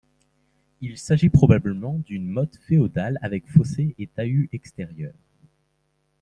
[0.81, 5.13] Il s'agit probablement d'une motte féodale avec fossés et talus extérieur.